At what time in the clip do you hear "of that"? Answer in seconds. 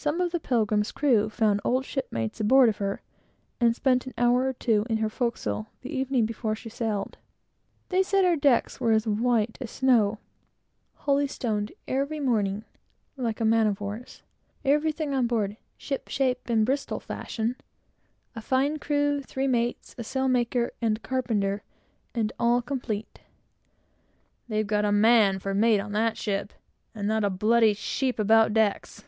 25.80-26.16